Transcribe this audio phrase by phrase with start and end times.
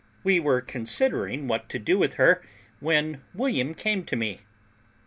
[0.23, 2.41] We were considering what to do with her,
[2.79, 4.41] when William came to me.